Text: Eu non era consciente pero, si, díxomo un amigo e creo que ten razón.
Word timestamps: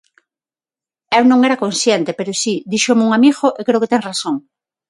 Eu 1.17 1.23
non 1.27 1.39
era 1.47 1.61
consciente 1.63 2.11
pero, 2.17 2.31
si, 2.41 2.53
díxomo 2.71 3.01
un 3.07 3.11
amigo 3.19 3.45
e 3.59 3.61
creo 3.67 3.81
que 3.81 3.91
ten 3.93 4.05
razón. 4.09 4.35